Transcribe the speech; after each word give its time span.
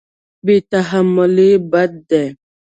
بې 0.45 0.55
تحملي 0.71 1.51
بد 1.71 1.91
دی. 2.09 2.25